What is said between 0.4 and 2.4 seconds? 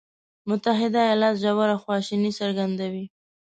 متحده ایالات ژوره خواشیني